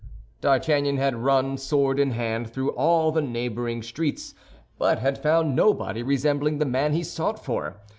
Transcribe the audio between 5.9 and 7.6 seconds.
resembling the man he sought